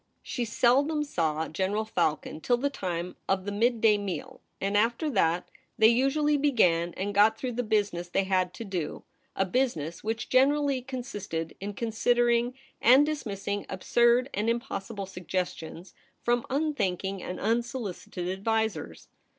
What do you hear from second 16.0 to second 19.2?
from unthinking and unsolicited advisers.